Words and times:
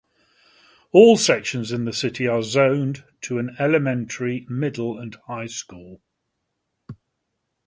All 0.93 1.15
sections 1.15 1.71
in 1.71 1.85
the 1.85 1.93
city 1.93 2.27
are 2.27 2.41
zoned 2.41 3.03
to 3.21 3.37
an 3.37 3.55
elementary, 3.59 4.47
middle, 4.49 4.97
and 4.97 5.13
high 5.27 5.45
school. 5.45 6.01